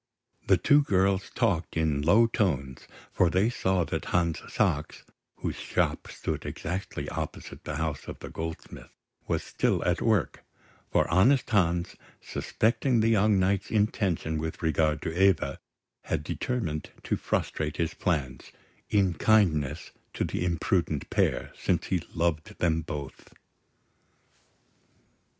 [0.47, 5.03] The two girls talked in low tones, for they saw that Hans Sachs
[5.35, 8.89] (whose shop stood exactly opposite the house of the goldsmith)
[9.27, 10.43] was still at work;
[10.91, 15.59] for honest Hans, suspecting the young knight's intention with regard to Eva,
[16.05, 18.51] had determined to frustrate his plans,
[18.89, 23.35] in kindness to the imprudent pair, since he loved them both.